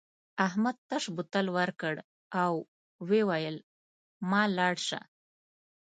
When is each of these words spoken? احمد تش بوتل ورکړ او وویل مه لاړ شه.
احمد 0.47 0.75
تش 0.89 1.03
بوتل 1.15 1.45
ورکړ 1.57 1.95
او 2.43 2.53
وویل 3.09 3.55
مه 4.29 4.41
لاړ 4.57 4.75
شه. 4.87 4.99